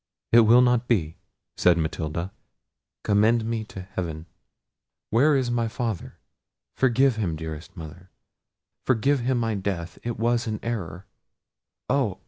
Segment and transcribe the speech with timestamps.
[0.31, 1.19] "It will not be,"
[1.57, 2.33] said Matilda;
[3.03, 6.17] "commend me to heaven—Where is my father?
[6.75, 11.05] forgive him, dearest mother—forgive him my death; it was an error.
[11.87, 12.19] Oh!